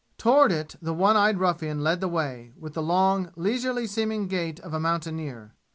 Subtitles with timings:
[0.17, 4.59] Toward it the one eyed ruffian led the way, with the long, leisurely seeming gait
[4.61, 5.53] of a mountaineer.